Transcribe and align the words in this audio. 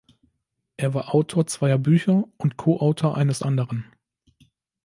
Er 0.77 0.95
war 0.95 1.13
Autor 1.13 1.45
zweier 1.45 1.77
Bücher 1.77 2.23
und 2.37 2.57
Koautor 2.57 3.15
eines 3.15 3.43
anderen. 3.43 3.85